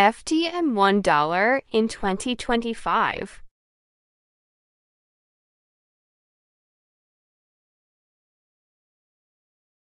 FTM 0.00 0.72
$1 0.72 1.60
in 1.72 1.86
2025. 1.86 3.42